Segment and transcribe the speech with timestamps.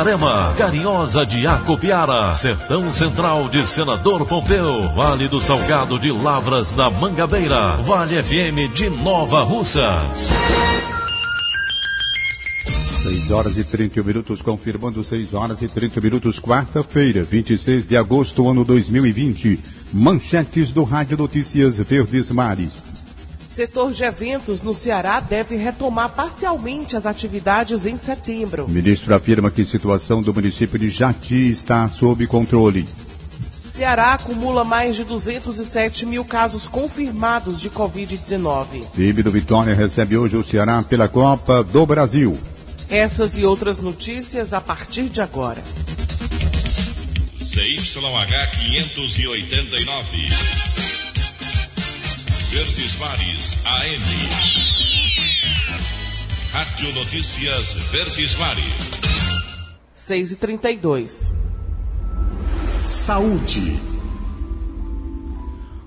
[0.00, 6.88] Itarema, Carinhosa de Acopiara, Sertão Central de Senador Pompeu, Vale do Salgado de Lavras da
[6.88, 10.30] Mangabeira, Vale FM de Nova Russas.
[13.02, 18.48] 6 horas e 30 minutos, confirmando 6 horas e 30 minutos, quarta-feira, 26 de agosto,
[18.48, 19.60] ano 2020.
[19.92, 22.89] Manchetes do Rádio Notícias Verdes Mares.
[23.54, 28.66] Setor de eventos no Ceará deve retomar parcialmente as atividades em setembro.
[28.66, 32.86] O ministro afirma que a situação do município de Jati está sob controle.
[33.74, 38.84] Ceará acumula mais de 207 mil casos confirmados de Covid-19.
[38.94, 42.38] PIB do Vitória recebe hoje o Ceará pela Copa do Brasil.
[42.88, 45.62] Essas e outras notícias a partir de agora.
[47.40, 50.69] CYH 589.
[52.50, 54.02] Verdes Mares AM.
[56.50, 58.90] Rádio Notícias Verdes Mares.
[59.94, 61.34] 6 e 32
[62.84, 63.78] Saúde.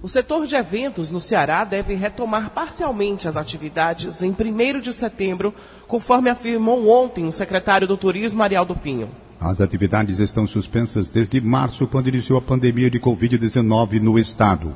[0.02, 5.54] O setor de eventos no Ceará deve retomar parcialmente as atividades em 1 de setembro,
[5.86, 9.10] conforme afirmou ontem o secretário do Turismo, Arialdo Pinho.
[9.37, 14.73] As atividades estão suspensas desde março, quando iniciou a pandemia de Covid-19 no estado.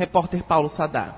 [0.00, 1.14] Repórter Paulo Sadar.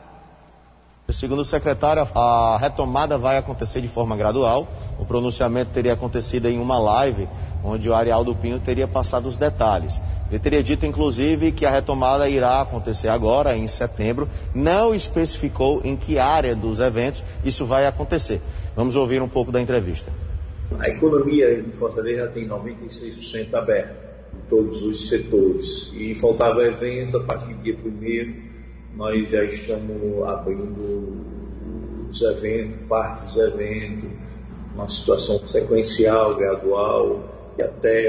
[1.08, 4.66] Segundo o secretário, a retomada vai acontecer de forma gradual.
[4.98, 7.28] O pronunciamento teria acontecido em uma live,
[7.62, 10.00] onde o Arialdo Pinho teria passado os detalhes.
[10.28, 14.28] Ele teria dito, inclusive, que a retomada irá acontecer agora, em setembro.
[14.52, 18.42] Não especificou em que área dos eventos isso vai acontecer.
[18.74, 20.10] Vamos ouvir um pouco da entrevista.
[20.80, 23.94] A economia em Fortaleza já tem 96% aberta,
[24.34, 25.92] em todos os setores.
[25.94, 28.51] E faltava evento a partir do dia 1
[28.96, 31.26] nós já estamos abrindo
[32.08, 34.10] os eventos, parte dos eventos,
[34.74, 37.20] uma situação sequencial, gradual,
[37.56, 38.08] que até,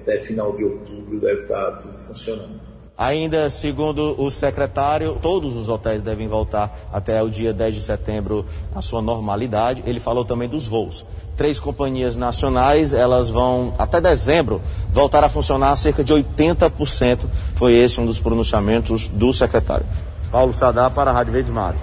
[0.00, 2.74] até final de outubro deve estar tudo funcionando.
[2.96, 8.46] Ainda segundo o secretário, todos os hotéis devem voltar até o dia 10 de setembro
[8.72, 9.82] à sua normalidade.
[9.84, 11.04] Ele falou também dos voos.
[11.36, 14.62] Três companhias nacionais, elas vão até dezembro
[14.92, 17.26] voltar a funcionar cerca de 80%.
[17.56, 19.86] Foi esse um dos pronunciamentos do secretário.
[20.34, 21.80] Paulo Sadar para a Rádio Verdes Mares.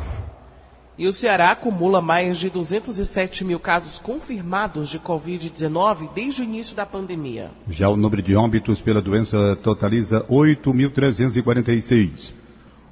[0.97, 6.75] E o Ceará acumula mais de 207 mil casos confirmados de Covid-19 desde o início
[6.75, 7.49] da pandemia.
[7.69, 12.33] Já o número de óbitos pela doença totaliza 8.346.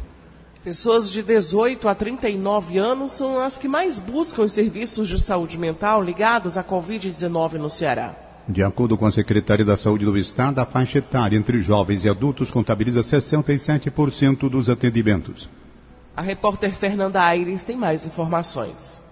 [0.63, 5.59] Pessoas de 18 a 39 anos são as que mais buscam os serviços de saúde
[5.59, 8.15] mental ligados à Covid-19 no Ceará.
[8.49, 12.09] De acordo com a Secretaria da Saúde do Estado, a faixa etária entre jovens e
[12.09, 15.49] adultos contabiliza 67% dos atendimentos.
[16.17, 19.03] A repórter Fernanda Aires tem mais informações.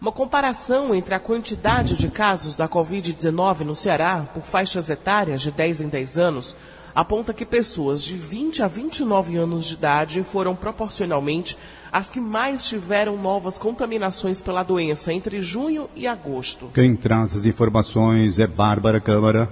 [0.00, 5.50] Uma comparação entre a quantidade de casos da Covid-19 no Ceará por faixas etárias de
[5.50, 6.56] 10 em 10 anos
[6.96, 11.58] aponta que pessoas de 20 a 29 anos de idade foram proporcionalmente
[11.92, 16.70] as que mais tiveram novas contaminações pela doença entre junho e agosto.
[16.72, 19.46] Quem traz as informações é Bárbara Câmara.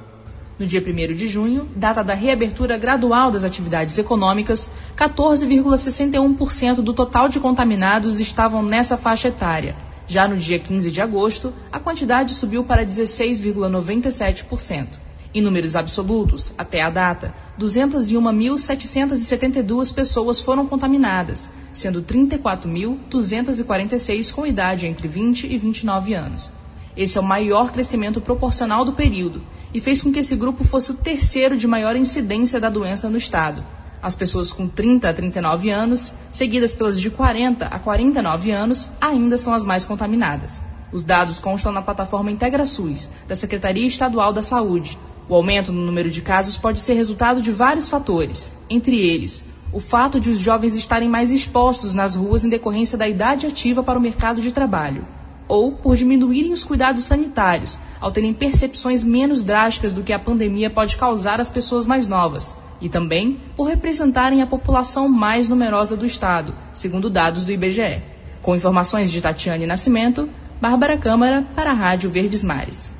[0.58, 7.28] No dia 1 de junho, data da reabertura gradual das atividades econômicas, 14,61% do total
[7.28, 9.76] de contaminados estavam nessa faixa etária.
[10.06, 15.03] Já no dia 15 de agosto, a quantidade subiu para 16,97%.
[15.34, 25.08] Em números absolutos, até a data, 201.772 pessoas foram contaminadas, sendo 34.246 com idade entre
[25.08, 26.52] 20 e 29 anos.
[26.96, 29.42] Esse é o maior crescimento proporcional do período
[29.74, 33.18] e fez com que esse grupo fosse o terceiro de maior incidência da doença no
[33.18, 33.64] estado.
[34.00, 39.36] As pessoas com 30 a 39 anos, seguidas pelas de 40 a 49 anos, ainda
[39.36, 40.62] são as mais contaminadas.
[40.92, 44.96] Os dados constam na plataforma IntegraSUS, da Secretaria Estadual da Saúde.
[45.28, 49.44] O aumento no número de casos pode ser resultado de vários fatores, entre eles
[49.74, 53.82] o fato de os jovens estarem mais expostos nas ruas em decorrência da idade ativa
[53.82, 55.04] para o mercado de trabalho,
[55.48, 60.70] ou por diminuírem os cuidados sanitários, ao terem percepções menos drásticas do que a pandemia
[60.70, 66.06] pode causar às pessoas mais novas, e também por representarem a população mais numerosa do
[66.06, 68.00] Estado, segundo dados do IBGE.
[68.42, 70.28] Com informações de Tatiane Nascimento,
[70.60, 72.92] Bárbara Câmara para a Rádio Verdes Mares.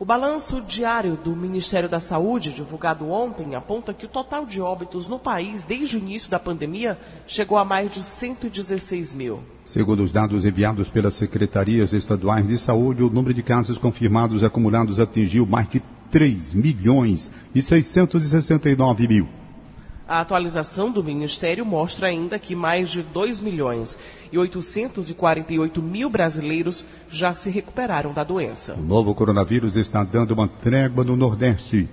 [0.00, 5.06] O balanço diário do Ministério da Saúde, divulgado ontem, aponta que o total de óbitos
[5.06, 9.40] no país desde o início da pandemia chegou a mais de 116 mil.
[9.66, 14.98] Segundo os dados enviados pelas secretarias estaduais de saúde, o número de casos confirmados acumulados
[14.98, 19.39] atingiu mais de 3 milhões e 669 mil.
[20.10, 23.96] A atualização do Ministério mostra ainda que mais de 2 milhões
[24.32, 28.74] e 848 mil brasileiros já se recuperaram da doença.
[28.74, 31.88] O novo coronavírus está dando uma trégua no Nordeste.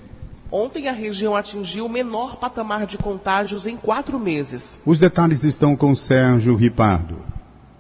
[0.52, 4.82] Ontem a região atingiu o menor patamar de contágios em quatro meses.
[4.84, 7.20] Os detalhes estão com Sérgio Ripardo.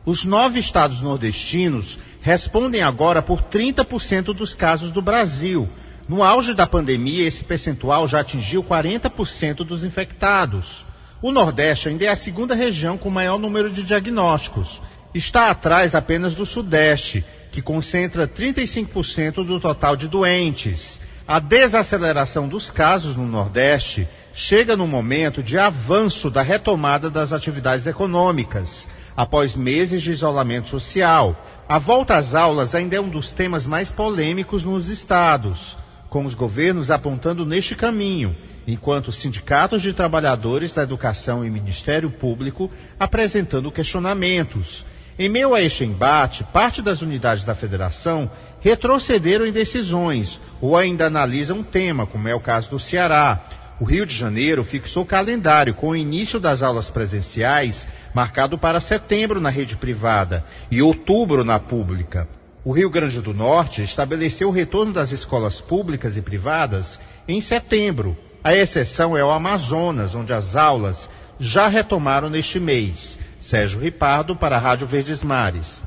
[0.05, 5.67] Os nove estados nordestinos respondem agora por 30% dos casos do Brasil
[6.07, 10.85] no auge da pandemia, esse percentual já atingiu 40% dos infectados.
[11.21, 14.81] O Nordeste ainda é a segunda região com maior número de diagnósticos.
[15.13, 21.01] Está atrás apenas do Sudeste, que concentra 35% do total de doentes.
[21.27, 27.85] A desaceleração dos casos no Nordeste chega no momento de avanço da retomada das atividades
[27.85, 31.35] econômicas, após meses de isolamento social.
[31.67, 35.75] A volta às aulas ainda é um dos temas mais polêmicos nos estados.
[36.09, 38.35] Com os governos apontando neste caminho,
[38.67, 44.85] enquanto sindicatos de trabalhadores da educação e Ministério Público apresentando questionamentos.
[45.19, 51.07] Em meio a este embate, parte das unidades da federação retrocederam em decisões ou ainda
[51.07, 53.41] analisam um tema, como é o caso do Ceará.
[53.79, 59.39] O Rio de Janeiro fixou calendário com o início das aulas presenciais marcado para setembro
[59.39, 62.27] na rede privada e outubro na pública.
[62.67, 68.17] O Rio Grande do Norte estabeleceu o retorno das escolas públicas e privadas em setembro.
[68.43, 71.09] A exceção é o Amazonas, onde as aulas
[71.39, 73.17] já retomaram neste mês.
[73.39, 75.81] Sérgio Ripardo para a Rádio Verdes Mares.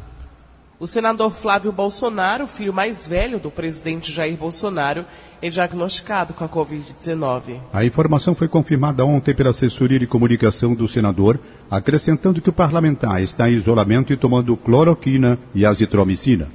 [0.79, 5.05] O senador Flávio Bolsonaro, filho mais velho do presidente Jair Bolsonaro,
[5.43, 7.61] é diagnosticado com a Covid-19.
[7.75, 11.39] A informação foi confirmada ontem pela assessoria de comunicação do senador,
[11.71, 16.49] acrescentando que o parlamentar está em isolamento e tomando cloroquina e azitromicina.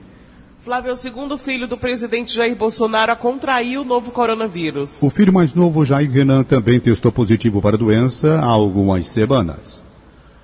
[0.65, 4.99] Flávio é o segundo filho do presidente Jair Bolsonaro a contrair o novo coronavírus.
[5.03, 9.83] O filho mais novo, Jair Renan, também testou positivo para a doença há algumas semanas.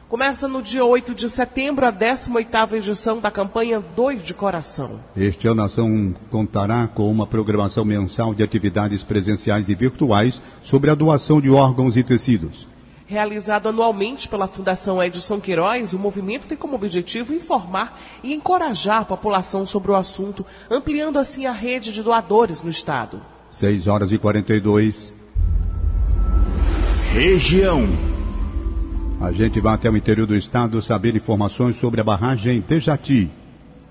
[0.07, 4.99] Começa no dia 8 de setembro a 18ª edição da campanha Dois de Coração.
[5.17, 10.91] Este ano a ação contará com uma programação mensal de atividades presenciais e virtuais sobre
[10.91, 12.67] a doação de órgãos e tecidos.
[13.11, 19.05] Realizado anualmente pela Fundação Edson Queiroz, o movimento tem como objetivo informar e encorajar a
[19.05, 23.21] população sobre o assunto, ampliando assim a rede de doadores no Estado.
[23.51, 25.13] 6 horas e 42.
[27.11, 27.85] Região.
[29.19, 33.29] A gente vai até o interior do estado saber informações sobre a barragem Tejati.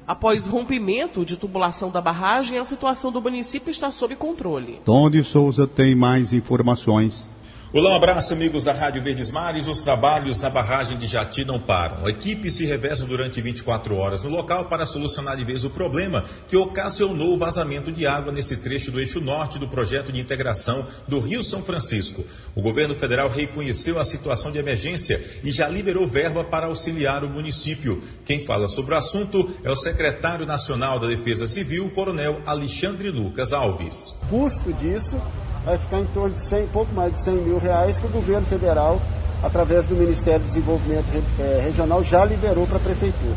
[0.07, 4.81] Após rompimento de tubulação da barragem, a situação do município está sob controle.
[4.83, 7.29] Tony Souza tem mais informações.
[7.73, 9.69] Olá, um abraço, amigos da Rádio Verdes Mares.
[9.69, 12.05] Os trabalhos na barragem de Jati não param.
[12.05, 16.25] A equipe se reveza durante 24 horas no local para solucionar de vez o problema
[16.49, 20.85] que ocasionou o vazamento de água nesse trecho do eixo norte do projeto de integração
[21.07, 22.25] do Rio São Francisco.
[22.57, 27.31] O governo federal reconheceu a situação de emergência e já liberou verba para auxiliar o
[27.31, 28.03] município.
[28.25, 33.13] Quem fala sobre o assunto é o secretário nacional da Defesa Civil, o coronel Alexandre
[33.13, 34.17] Lucas Alves.
[34.29, 35.23] Custo disso
[35.65, 38.47] vai ficar em torno de 100, pouco mais de 100 mil reais que o governo
[38.47, 39.01] federal,
[39.43, 41.07] através do Ministério do Desenvolvimento
[41.39, 43.37] eh, Regional, já liberou para a prefeitura.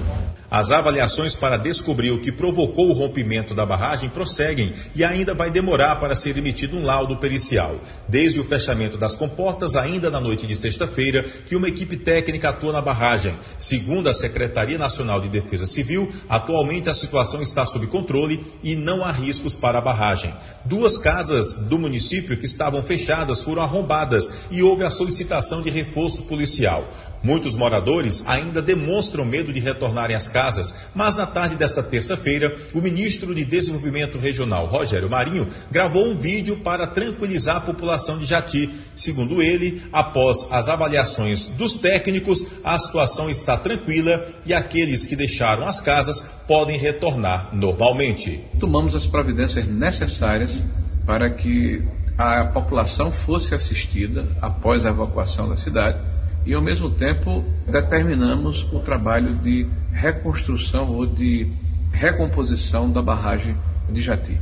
[0.53, 5.49] As avaliações para descobrir o que provocou o rompimento da barragem prosseguem e ainda vai
[5.49, 7.81] demorar para ser emitido um laudo pericial.
[8.07, 12.71] Desde o fechamento das comportas, ainda na noite de sexta-feira, que uma equipe técnica atua
[12.71, 13.35] na barragem.
[13.57, 19.03] Segundo a Secretaria Nacional de Defesa Civil, atualmente a situação está sob controle e não
[19.03, 20.31] há riscos para a barragem.
[20.63, 26.25] Duas casas do município que estavam fechadas foram arrombadas e houve a solicitação de reforço
[26.25, 26.87] policial.
[27.23, 32.81] Muitos moradores ainda demonstram medo de retornarem às casas, mas na tarde desta terça-feira, o
[32.81, 38.69] ministro de Desenvolvimento Regional, Rogério Marinho, gravou um vídeo para tranquilizar a população de Jati.
[38.93, 45.65] Segundo ele, após as avaliações dos técnicos, a situação está tranquila e aqueles que deixaram
[45.65, 48.41] as casas podem retornar normalmente.
[48.59, 50.61] Tomamos as providências necessárias
[51.05, 51.81] para que
[52.17, 56.12] a população fosse assistida após a evacuação da cidade
[56.45, 61.51] e, ao mesmo tempo, determinamos o trabalho de reconstrução ou de
[61.91, 63.55] recomposição da barragem
[63.89, 64.39] de Jati.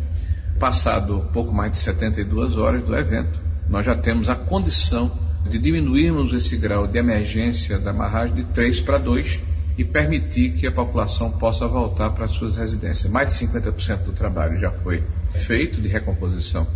[0.59, 3.39] Passado pouco mais de 72 horas do evento,
[3.69, 5.11] nós já temos a condição
[5.49, 9.41] de diminuirmos esse grau de emergência da barragem de 3 para 2
[9.77, 13.11] e permitir que a população possa voltar para suas residências.
[13.11, 15.03] Mais de 50% do trabalho já foi
[15.33, 16.67] feito de recomposição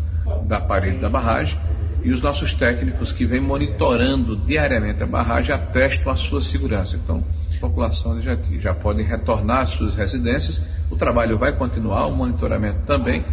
[0.48, 1.58] da parede da barragem
[2.06, 6.96] e os nossos técnicos que vêm monitorando diariamente a barragem atestam a sua segurança.
[6.96, 7.24] Então,
[7.58, 12.84] a população Jati já podem retornar às suas residências, o trabalho vai continuar, o monitoramento
[12.86, 13.26] também,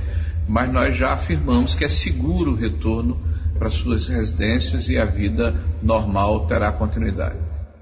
[0.48, 3.20] mas nós já afirmamos que é seguro o retorno
[3.58, 7.36] para suas residências e a vida normal terá continuidade.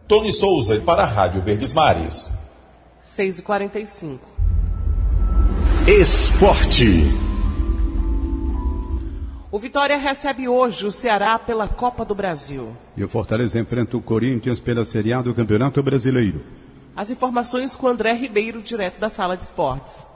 [0.08, 2.32] Tony Souza para a Rádio Verdes Mares.
[3.06, 4.18] 6h45.
[5.86, 7.29] Esporte.
[9.52, 12.68] O Vitória recebe hoje o Ceará pela Copa do Brasil.
[12.96, 16.40] E o Fortaleza enfrenta o Corinthians pela Série A do Campeonato Brasileiro.
[16.94, 20.06] As informações com André Ribeiro, direto da Sala de Esportes.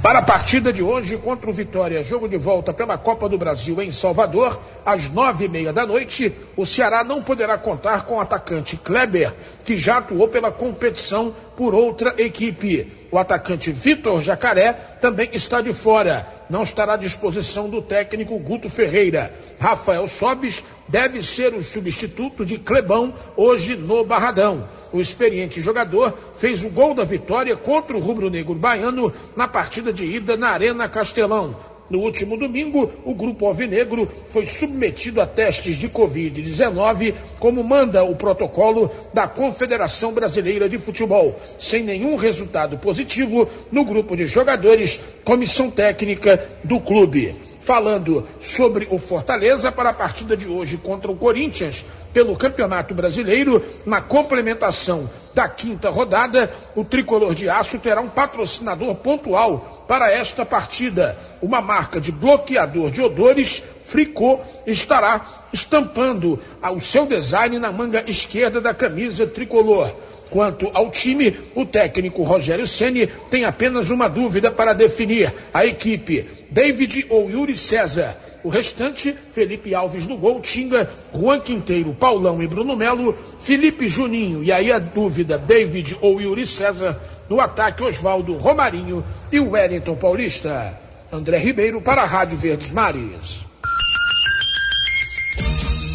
[0.00, 3.82] Para a partida de hoje contra o Vitória, jogo de volta pela Copa do Brasil
[3.82, 8.20] em Salvador, às nove e meia da noite, o Ceará não poderá contar com o
[8.20, 9.34] atacante Kleber,
[9.64, 13.08] que já atuou pela competição por outra equipe.
[13.10, 16.39] O atacante Vitor Jacaré também está de fora.
[16.50, 19.32] Não estará à disposição do técnico Guto Ferreira.
[19.60, 24.68] Rafael Sobis deve ser o substituto de Clebão hoje no Barradão.
[24.92, 30.04] O experiente jogador fez o gol da vitória contra o rubro-negro baiano na partida de
[30.04, 31.54] ida na Arena Castelão.
[31.90, 38.14] No último domingo, o grupo Alvinegro foi submetido a testes de Covid-19, como manda o
[38.14, 45.68] protocolo da Confederação Brasileira de Futebol, sem nenhum resultado positivo no grupo de jogadores, comissão
[45.68, 51.84] técnica do clube falando sobre o Fortaleza para a partida de hoje contra o Corinthians
[52.12, 53.62] pelo Campeonato Brasileiro.
[53.86, 60.44] Na complementação da quinta rodada, o tricolor de aço terá um patrocinador pontual para esta
[60.44, 61.16] partida.
[61.40, 68.60] Uma marca de bloqueador de odores, Fricô, estará estampando o seu design na manga esquerda
[68.60, 69.92] da camisa tricolor.
[70.30, 76.24] Quanto ao time, o técnico Rogério Ceni tem apenas uma dúvida para definir: a equipe
[76.48, 78.16] David ou Yuri César.
[78.42, 84.42] O restante, Felipe Alves no gol, Tinga, Juan Quinteiro, Paulão e Bruno Melo, Felipe Juninho,
[84.42, 90.89] e aí a dúvida, David ou Yuri César, no ataque Oswaldo Romarinho e Wellington Paulista.
[91.12, 93.44] André Ribeiro para a Rádio Verdes Mares.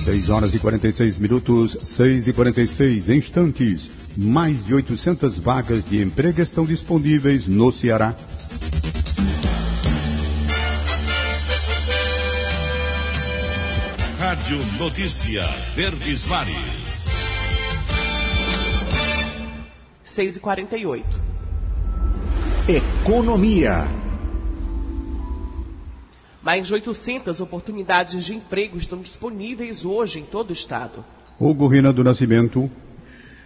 [0.04, 3.90] 6 horas e 46 minutos, 6 e 46 instantes.
[4.18, 8.14] Mais de 800 vagas de emprego estão disponíveis no Ceará.
[14.20, 15.44] Rádio Notícia
[15.76, 16.86] Verdes Mares.
[20.04, 21.22] 6 e 48
[22.68, 24.05] Economia.
[26.46, 31.04] Mais de 800 oportunidades de emprego estão disponíveis hoje em todo o estado.
[31.40, 32.70] Hugo Rina do Nascimento.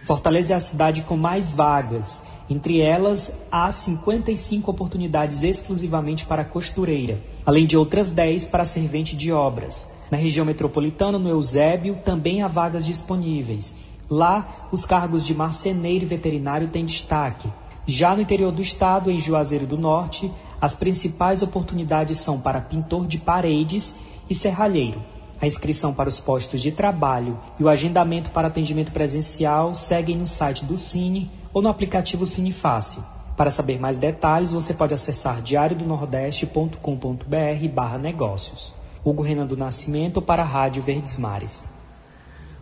[0.04, 2.22] Fortaleza é a cidade com mais vagas.
[2.50, 9.32] Entre elas, há 55 oportunidades exclusivamente para costureira, além de outras 10 para servente de
[9.32, 9.90] obras.
[10.10, 13.78] Na região metropolitana, no Eusébio, também há vagas disponíveis.
[14.10, 17.48] Lá, os cargos de marceneiro e veterinário têm destaque.
[17.86, 23.06] Já no interior do estado, em Juazeiro do Norte, as principais oportunidades são para pintor
[23.06, 25.02] de paredes e serralheiro.
[25.40, 30.26] A inscrição para os postos de trabalho e o agendamento para atendimento presencial seguem no
[30.26, 33.02] site do Cine ou no aplicativo Cine Fácil.
[33.38, 38.74] Para saber mais detalhes, você pode acessar diariodonordeste.com.br barra negócios.
[39.02, 41.66] Hugo Renan do Nascimento para a Rádio Verdes Mares.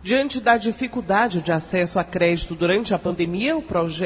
[0.01, 3.63] Diante da dificuldade de acesso a crédito durante a pandemia, o,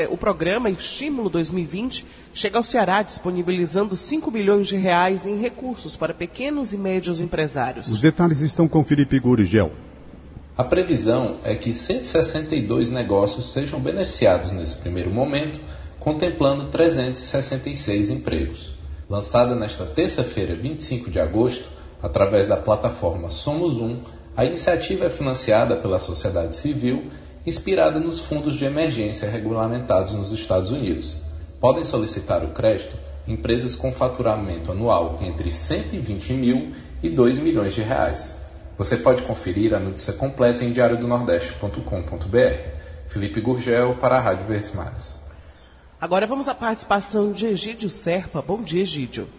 [0.10, 2.04] o, programa Estímulo 2020
[2.34, 7.88] chega ao Ceará disponibilizando 5 milhões de reais em recursos para pequenos e médios empresários.
[7.88, 9.72] Os detalhes estão com Felipe Gurigel.
[10.58, 15.60] A previsão é que 162 negócios sejam beneficiados nesse primeiro momento,
[16.00, 18.74] contemplando 366 empregos.
[19.08, 21.70] Lançada nesta terça-feira, 25 de agosto,
[22.02, 24.00] através da plataforma Somos Um,
[24.36, 27.12] a iniciativa é financiada pela sociedade civil,
[27.46, 31.18] inspirada nos fundos de emergência regulamentados nos Estados Unidos.
[31.60, 37.82] Podem solicitar o crédito empresas com faturamento anual entre 120 mil e 2 milhões de
[37.82, 38.36] reais.
[38.78, 42.74] Você pode conferir a notícia completa em diariodonordeste.com.br.
[43.08, 45.16] Felipe Gurgel para a Rádio Verdes Mares.
[46.02, 48.42] Agora vamos à participação de Egídio Serpa.
[48.42, 49.30] Bom dia, Egídio.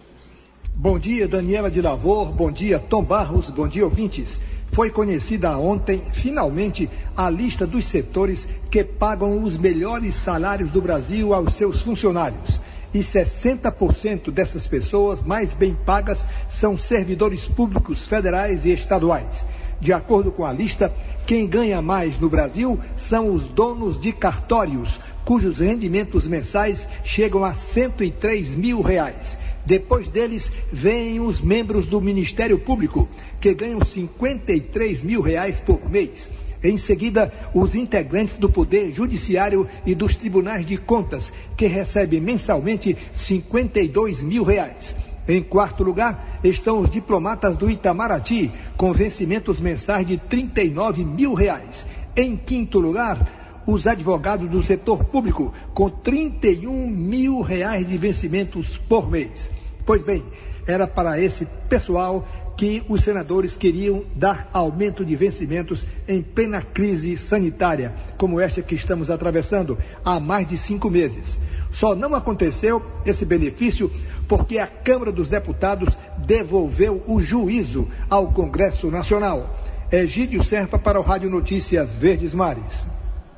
[0.73, 2.31] Bom dia, Daniela de Lavor.
[2.31, 3.49] Bom dia, Tom Barros.
[3.49, 10.15] Bom dia, ouvintes foi conhecida ontem, finalmente, a lista dos setores que pagam os melhores
[10.15, 12.59] salários do Brasil aos seus funcionários.
[12.93, 19.45] E 60% dessas pessoas mais bem pagas são servidores públicos federais e estaduais.
[19.79, 20.93] De acordo com a lista,
[21.25, 27.53] quem ganha mais no Brasil são os donos de cartórios, cujos rendimentos mensais chegam a
[27.53, 29.37] 103 mil reais.
[29.65, 33.09] Depois deles, vêm os membros do Ministério Público,
[33.41, 36.29] que ganham 53 mil reais por mês.
[36.63, 42.95] Em seguida, os integrantes do Poder Judiciário e dos Tribunais de Contas, que recebem mensalmente
[43.11, 44.95] 52 mil reais.
[45.27, 51.87] Em quarto lugar estão os diplomatas do Itamaraty, com vencimentos mensais de 39 mil reais.
[52.15, 59.09] Em quinto lugar, os advogados do setor público, com 31 mil reais de vencimentos por
[59.09, 59.49] mês.
[59.85, 60.23] Pois bem,
[60.67, 67.17] era para esse pessoal que os senadores queriam dar aumento de vencimentos em plena crise
[67.17, 71.37] sanitária, como esta que estamos atravessando há mais de cinco meses.
[71.69, 73.91] Só não aconteceu esse benefício
[74.27, 79.59] porque a Câmara dos Deputados devolveu o juízo ao Congresso Nacional.
[79.91, 82.87] Egídio Serpa para o Rádio Notícias Verdes Mares.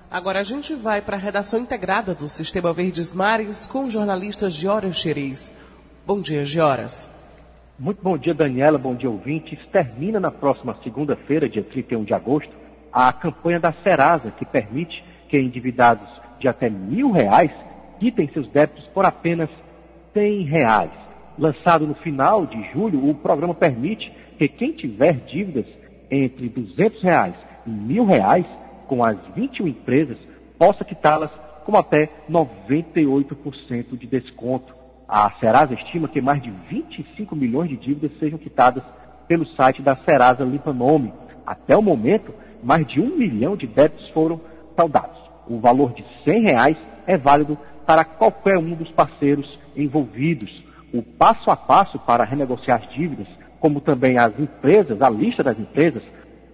[0.10, 4.50] Agora a gente vai para a redação integrada do Sistema Verdes Mares com o jornalista
[4.50, 5.54] Gioras Xeriz.
[6.06, 7.12] Bom dia, Gioras.
[7.78, 8.78] Muito bom dia, Daniela.
[8.78, 9.60] Bom dia, ouvintes.
[9.70, 12.50] Termina na próxima segunda-feira, dia 31 de agosto,
[12.92, 16.08] a campanha da Serasa, que permite que endividados
[16.40, 17.52] de até mil reais
[18.00, 19.50] quitem seus débitos por apenas
[20.14, 20.92] 100 reais.
[21.38, 25.66] lançado no final de julho, o programa permite que quem tiver dívidas
[26.10, 30.18] entre 200 reais e R$ 1.000 com as 21 empresas
[30.58, 31.30] possa quitá-las
[31.66, 34.74] com até 98% de desconto.
[35.08, 38.84] A Serasa estima que mais de 25 milhões de dívidas sejam quitadas
[39.28, 41.14] pelo site da Serasa Limpa Nome.
[41.46, 44.40] Até o momento, mais de um milhão de débitos foram
[44.76, 45.18] saldados.
[45.48, 50.52] O valor de 100 reais é válido para qualquer um dos parceiros envolvidos.
[50.94, 53.28] O passo a passo para renegociar as dívidas,
[53.60, 56.04] como também as empresas, a lista das empresas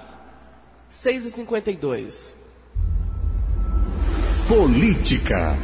[0.91, 2.35] 6h52.
[4.47, 5.57] Política.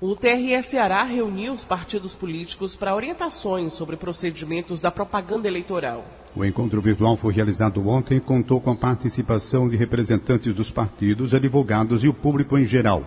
[0.00, 6.04] O TRE Ceará reuniu os partidos políticos para orientações sobre procedimentos da propaganda eleitoral.
[6.36, 11.32] O encontro virtual foi realizado ontem e contou com a participação de representantes dos partidos,
[11.32, 13.04] advogados e o público em geral.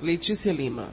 [0.00, 0.90] Letícia Lima.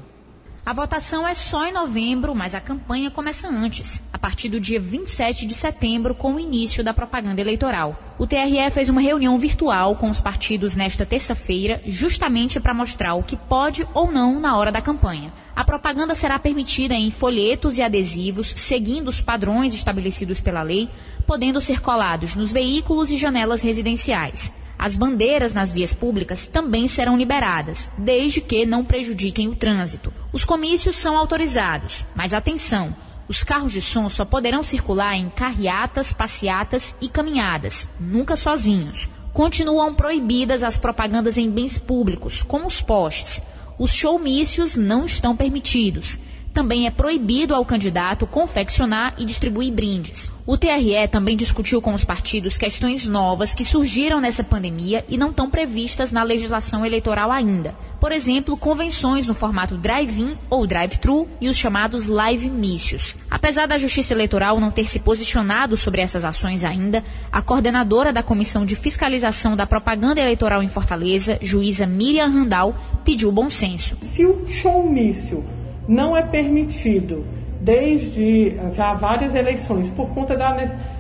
[0.66, 4.80] A votação é só em novembro, mas a campanha começa antes, a partir do dia
[4.80, 7.96] 27 de setembro, com o início da propaganda eleitoral.
[8.18, 13.22] O TRE fez uma reunião virtual com os partidos nesta terça-feira, justamente para mostrar o
[13.22, 15.32] que pode ou não na hora da campanha.
[15.56, 20.90] A propaganda será permitida em folhetos e adesivos, seguindo os padrões estabelecidos pela lei,
[21.28, 24.52] podendo ser colados nos veículos e janelas residenciais.
[24.78, 30.14] As bandeiras nas vias públicas também serão liberadas, desde que não prejudiquem o trânsito.
[30.32, 32.96] Os comícios são autorizados, mas atenção!
[33.28, 39.10] Os carros de som só poderão circular em carreatas, passeatas e caminhadas, nunca sozinhos.
[39.34, 43.42] Continuam proibidas as propagandas em bens públicos, como os postes.
[43.80, 46.20] Os showmícios não estão permitidos
[46.56, 50.32] também é proibido ao candidato confeccionar e distribuir brindes.
[50.46, 55.32] O TRE também discutiu com os partidos questões novas que surgiram nessa pandemia e não
[55.32, 57.76] estão previstas na legislação eleitoral ainda.
[58.00, 63.18] Por exemplo, convenções no formato drive-in ou drive-thru e os chamados live mícios.
[63.30, 68.24] Apesar da Justiça Eleitoral não ter se posicionado sobre essas ações ainda, a coordenadora da
[68.24, 73.98] Comissão de Fiscalização da Propaganda Eleitoral em Fortaleza, juíza Miriam Randal, pediu bom senso.
[74.02, 75.44] Se o showmício
[75.88, 77.26] não é permitido
[77.62, 80.56] desde já várias eleições por conta da,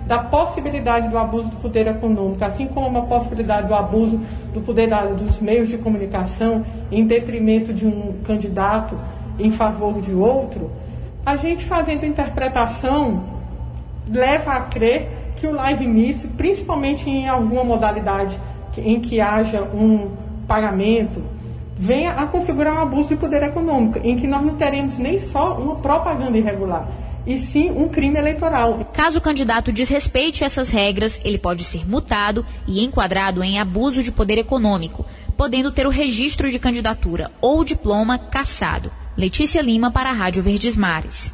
[0.08, 4.19] da possibilidade do abuso do poder econômico, assim como a possibilidade do abuso
[4.54, 8.98] do poder da, dos meios de comunicação em detrimento de um candidato
[9.38, 10.71] em favor de outro,
[11.26, 13.24] a gente fazendo interpretação
[14.08, 18.39] leva a crer que o live miss, principalmente em alguma modalidade
[18.78, 20.12] em que haja um
[20.48, 21.24] pagamento
[21.77, 25.57] venha a configurar um abuso de poder econômico, em que nós não teremos nem só
[25.57, 26.88] uma propaganda irregular,
[27.27, 28.79] e sim um crime eleitoral.
[28.93, 34.11] Caso o candidato desrespeite essas regras, ele pode ser multado e enquadrado em abuso de
[34.11, 38.91] poder econômico, podendo ter o registro de candidatura ou diploma cassado.
[39.17, 41.33] Letícia Lima para a Rádio Verdes Mares.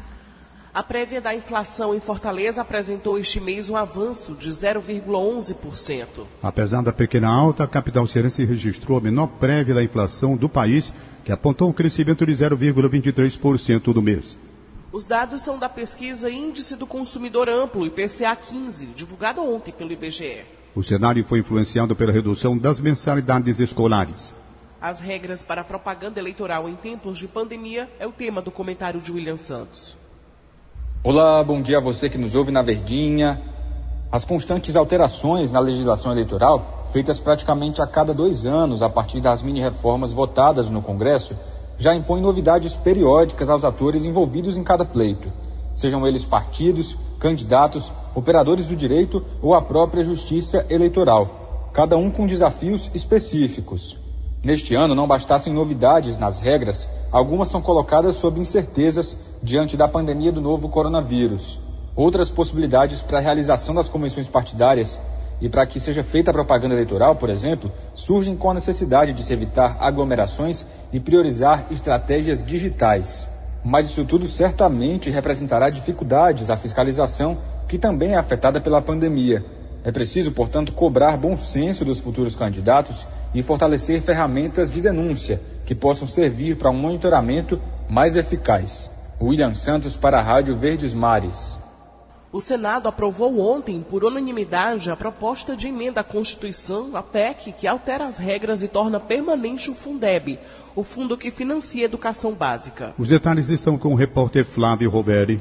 [0.74, 6.06] A prévia da inflação em Fortaleza apresentou este mês um avanço de 0,11%.
[6.42, 10.90] Apesar da pequena alta, a capital cearense registrou a menor prévia da inflação do país,
[11.26, 14.38] que apontou um crescimento de 0,23% no mês.
[14.90, 20.46] Os dados são da pesquisa Índice do Consumidor Amplo, IPCA 15, divulgada ontem pelo IBGE.
[20.74, 24.32] O cenário foi influenciado pela redução das mensalidades escolares.
[24.80, 29.02] As regras para a propaganda eleitoral em tempos de pandemia é o tema do comentário
[29.02, 30.00] de William Santos.
[31.04, 33.42] Olá, bom dia a você que nos ouve na Verdinha.
[34.12, 39.42] As constantes alterações na legislação eleitoral, feitas praticamente a cada dois anos a partir das
[39.42, 41.34] mini-reformas votadas no Congresso,
[41.76, 45.32] já impõem novidades periódicas aos atores envolvidos em cada pleito,
[45.74, 52.28] sejam eles partidos, candidatos, operadores do direito ou a própria Justiça Eleitoral, cada um com
[52.28, 53.98] desafios específicos.
[54.40, 60.32] Neste ano, não bastassem novidades nas regras, algumas são colocadas sob incertezas diante da pandemia
[60.32, 61.60] do novo coronavírus.
[61.94, 64.98] Outras possibilidades para a realização das convenções partidárias
[65.38, 69.22] e para que seja feita a propaganda eleitoral, por exemplo, surgem com a necessidade de
[69.22, 73.28] se evitar aglomerações e priorizar estratégias digitais.
[73.62, 77.36] Mas isso tudo certamente representará dificuldades à fiscalização,
[77.68, 79.44] que também é afetada pela pandemia.
[79.84, 85.40] É preciso, portanto, cobrar bom senso dos futuros candidatos e fortalecer ferramentas de denúncia
[85.72, 87.58] que possam servir para um monitoramento
[87.88, 88.90] mais eficaz.
[89.18, 91.58] William Santos para a Rádio Verdes Mares.
[92.30, 97.66] O Senado aprovou ontem, por unanimidade, a proposta de emenda à Constituição, a PEC, que
[97.66, 100.38] altera as regras e torna permanente o Fundeb,
[100.76, 102.92] o fundo que financia a educação básica.
[102.98, 105.40] Os detalhes estão com o repórter Flávio Roveri.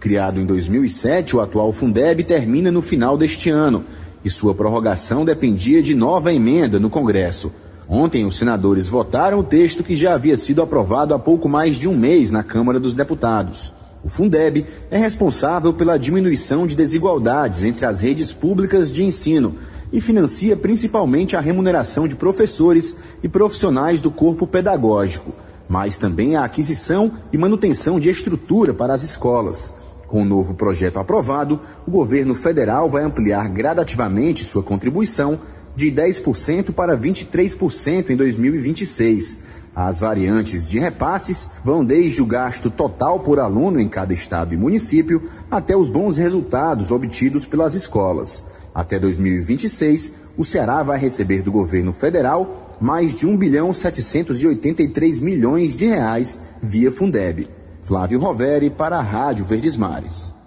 [0.00, 3.84] Criado em 2007, o atual Fundeb termina no final deste ano
[4.24, 7.52] e sua prorrogação dependia de nova emenda no Congresso.
[7.88, 11.88] Ontem, os senadores votaram o texto que já havia sido aprovado há pouco mais de
[11.88, 13.72] um mês na Câmara dos Deputados.
[14.04, 19.56] O Fundeb é responsável pela diminuição de desigualdades entre as redes públicas de ensino
[19.90, 25.32] e financia principalmente a remuneração de professores e profissionais do corpo pedagógico,
[25.66, 29.72] mas também a aquisição e manutenção de estrutura para as escolas.
[30.06, 35.38] Com o novo projeto aprovado, o governo federal vai ampliar gradativamente sua contribuição
[35.78, 39.38] de 10% para 23% em 2026.
[39.76, 44.56] As variantes de repasses vão desde o gasto total por aluno em cada estado e
[44.56, 48.44] município até os bons resultados obtidos pelas escolas.
[48.74, 55.76] Até 2026, o Ceará vai receber do governo federal mais de 1 bilhão 783 milhões
[55.76, 57.48] de reais via Fundeb.
[57.82, 60.37] Flávio Roveri para a Rádio Verdes Mares.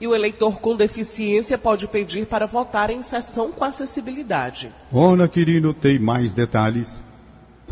[0.00, 4.72] E o eleitor com deficiência pode pedir para votar em sessão com acessibilidade.
[4.92, 7.02] Ona Quirino tem mais detalhes.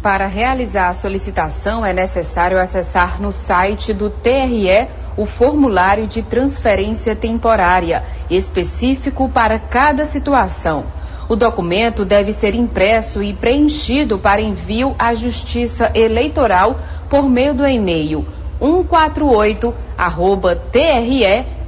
[0.02, 7.14] Para realizar a solicitação é necessário acessar no site do TRE o formulário de transferência
[7.14, 10.84] temporária, específico para cada situação.
[11.28, 17.66] O documento deve ser impresso e preenchido para envio à Justiça Eleitoral por meio do
[17.66, 18.26] e-mail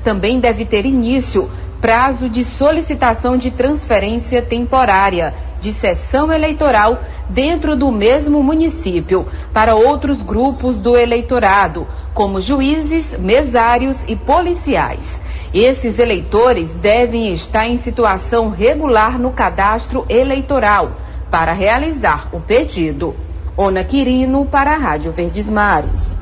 [0.03, 1.49] Também deve ter início
[1.81, 10.21] prazo de solicitação de transferência temporária de sessão eleitoral dentro do mesmo município para outros
[10.21, 15.21] grupos do eleitorado, como juízes, mesários e policiais.
[15.53, 20.91] Esses eleitores devem estar em situação regular no cadastro eleitoral
[21.31, 23.15] para realizar o pedido.
[23.57, 26.15] Ona Quirino para a Rádio Verdes Mares.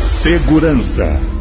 [0.00, 1.35] Segurança.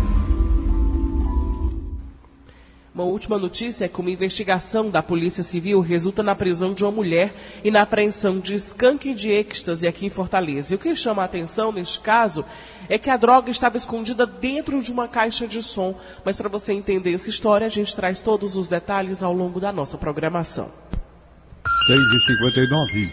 [2.96, 6.94] Uma última notícia é que uma investigação da Polícia Civil resulta na prisão de uma
[6.94, 10.72] mulher e na apreensão de skunk e de êxtase aqui em Fortaleza.
[10.72, 12.46] E o que chama a atenção neste caso
[12.88, 15.94] é que a droga estava escondida dentro de uma caixa de som.
[16.24, 19.74] Mas para você entender essa história, a gente traz todos os detalhes ao longo da
[19.74, 20.72] nossa programação.
[21.90, 23.10] 6h59.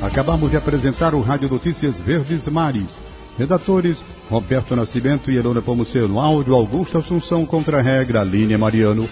[0.00, 3.13] Acabamos de apresentar o Rádio Notícias Verdes Mares.
[3.38, 3.98] Redatores
[4.30, 6.20] Roberto Nascimento e Elona Pomuceno.
[6.20, 9.08] Áudio Augusto Assunção contra a regra Línia Mariano.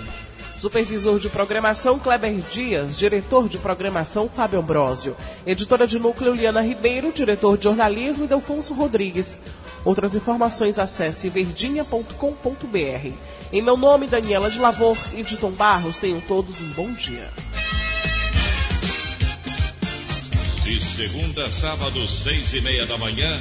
[0.59, 7.11] Supervisor de programação Kleber Dias, diretor de programação Fábio Ambrosio, editora de núcleo Liana Ribeiro,
[7.13, 9.41] diretor de jornalismo Delfonso Rodrigues.
[9.85, 13.13] Outras informações acesse verdinha.com.br.
[13.53, 17.29] Em meu nome, Daniela de Lavor e de Tom Barros, tenham todos um bom dia.
[20.63, 23.41] De segunda a sábado, seis e meia da manhã.